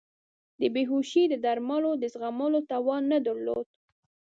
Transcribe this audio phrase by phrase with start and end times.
[0.59, 3.65] د بیهوشۍ د درملو د زغملو توان نه درلود.